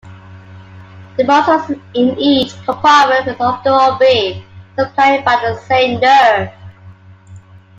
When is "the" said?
1.15-1.23, 5.35-5.55